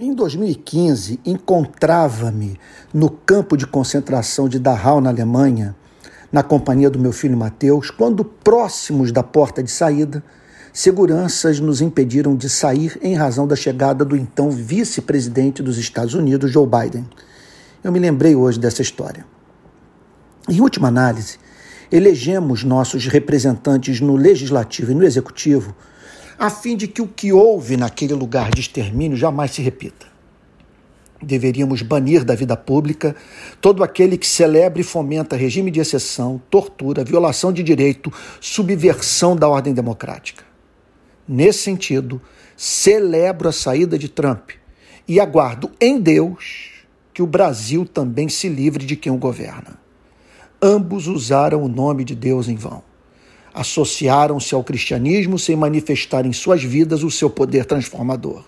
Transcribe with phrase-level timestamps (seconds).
[0.00, 2.56] Em 2015, encontrava-me
[2.94, 5.74] no campo de concentração de Dachau, na Alemanha,
[6.30, 10.22] na companhia do meu filho Mateus, quando, próximos da porta de saída,
[10.72, 16.52] seguranças nos impediram de sair em razão da chegada do então vice-presidente dos Estados Unidos,
[16.52, 17.04] Joe Biden.
[17.82, 19.26] Eu me lembrei hoje dessa história.
[20.48, 21.38] Em última análise,
[21.90, 25.74] elegemos nossos representantes no legislativo e no executivo
[26.38, 30.06] a fim de que o que houve naquele lugar de extermínio jamais se repita.
[31.20, 33.16] Deveríamos banir da vida pública
[33.60, 39.48] todo aquele que celebra e fomenta regime de exceção, tortura, violação de direito, subversão da
[39.48, 40.44] ordem democrática.
[41.26, 42.22] Nesse sentido,
[42.56, 44.50] celebro a saída de Trump
[45.08, 49.76] e aguardo em Deus que o Brasil também se livre de quem o governa.
[50.62, 52.87] Ambos usaram o nome de Deus em vão
[53.58, 58.44] associaram-se ao cristianismo sem manifestar em suas vidas o seu poder transformador.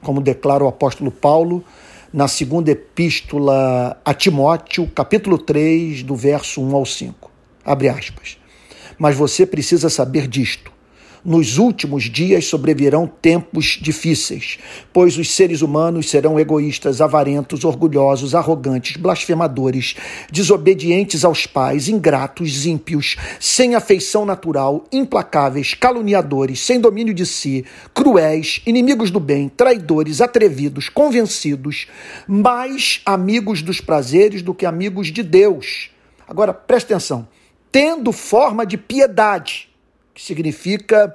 [0.00, 1.64] Como declara o apóstolo Paulo
[2.12, 7.30] na segunda epístola a Timóteo, capítulo 3, do verso 1 ao 5.
[7.64, 8.38] Abre aspas.
[8.96, 10.71] Mas você precisa saber disto
[11.24, 14.58] nos últimos dias sobrevirão tempos difíceis,
[14.92, 19.94] pois os seres humanos serão egoístas, avarentos, orgulhosos, arrogantes, blasfemadores,
[20.30, 27.64] desobedientes aos pais, ingratos, ímpios, sem afeição natural, implacáveis, caluniadores, sem domínio de si,
[27.94, 31.86] cruéis, inimigos do bem, traidores, atrevidos, convencidos,
[32.26, 35.90] mais amigos dos prazeres do que amigos de Deus.
[36.26, 37.28] Agora, presta atenção.
[37.70, 39.71] Tendo forma de piedade
[40.14, 41.14] que significa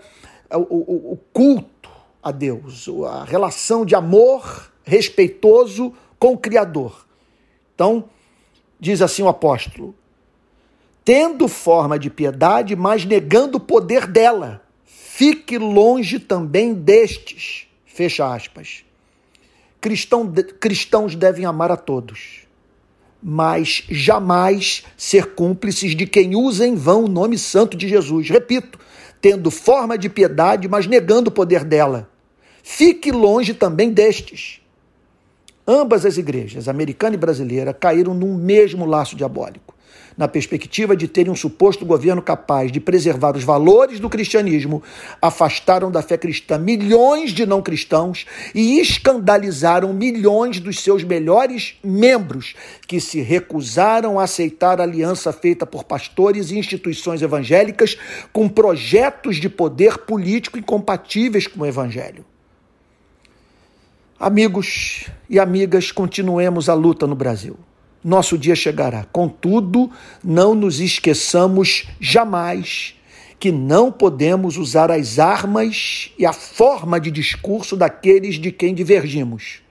[0.52, 1.90] o, o, o culto
[2.22, 7.06] a Deus, a relação de amor respeitoso com o Criador.
[7.76, 8.06] Então,
[8.80, 9.96] diz assim o apóstolo:
[11.04, 17.68] tendo forma de piedade, mas negando o poder dela, fique longe também destes.
[17.86, 18.84] Fecha aspas.
[19.80, 22.47] Cristão, cristãos devem amar a todos,
[23.22, 28.30] mas jamais ser cúmplices de quem usa em vão o nome santo de Jesus.
[28.30, 28.80] Repito,
[29.22, 32.10] tendo forma de piedade, mas negando o poder dela.
[32.64, 34.62] Fique longe também destes.
[35.66, 39.77] Ambas as igrejas, americana e brasileira, caíram num mesmo laço diabólico
[40.18, 44.82] na perspectiva de terem um suposto governo capaz de preservar os valores do cristianismo,
[45.22, 48.26] afastaram da fé cristã milhões de não cristãos
[48.56, 52.56] e escandalizaram milhões dos seus melhores membros,
[52.88, 57.98] que se recusaram a aceitar a aliança feita por pastores e instituições evangélicas
[58.34, 62.26] com projetos de poder político incompatíveis com o evangelho.
[64.20, 67.58] Amigos e amigas, continuemos a luta no Brasil
[68.04, 69.06] nosso dia chegará.
[69.12, 69.90] Contudo,
[70.24, 72.96] não nos esqueçamos jamais
[73.40, 79.62] que não podemos usar as armas e a forma de discurso daqueles de quem divergimos.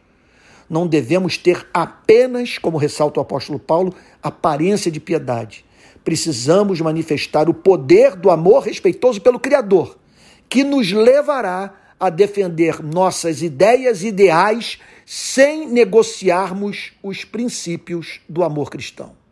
[0.68, 5.64] Não devemos ter apenas, como ressalta o apóstolo Paulo, aparência de piedade.
[6.04, 9.96] Precisamos manifestar o poder do amor respeitoso pelo Criador,
[10.48, 19.25] que nos levará a defender nossas ideias ideais sem negociarmos os princípios do amor cristão.